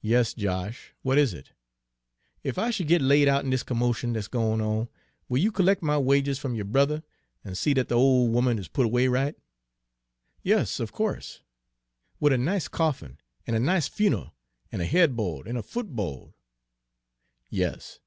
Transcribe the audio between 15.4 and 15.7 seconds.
an' a